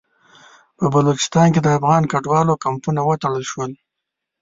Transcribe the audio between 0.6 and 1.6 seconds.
په بلوچستان